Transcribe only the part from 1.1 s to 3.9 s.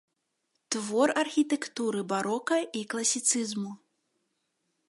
архітэктуры барока і класіцызму.